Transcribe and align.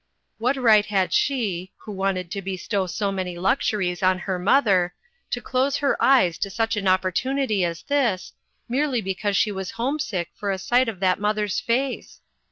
What 0.39 0.57
right 0.57 0.87
had 0.87 1.13
she, 1.13 1.73
who 1.77 1.91
wanted 1.91 2.31
to 2.31 2.41
bestow 2.41 2.87
so 2.87 3.11
many 3.11 3.37
luxuries 3.37 4.01
on 4.01 4.17
her 4.17 4.39
mother, 4.39 4.95
to 5.29 5.39
close 5.41 5.77
her 5.77 5.95
eyes 6.03 6.39
to 6.39 6.49
such 6.49 6.75
an 6.75 6.87
op 6.87 7.03
portunity 7.03 7.63
as 7.63 7.83
this, 7.83 8.33
merely 8.67 9.01
because 9.01 9.37
she 9.37 9.51
was 9.51 9.69
homesick 9.77 10.29
for 10.33 10.49
a 10.49 10.57
sight 10.57 10.89
of 10.89 11.01
that 11.01 11.19
mother's 11.19 11.59
face? 11.59 12.19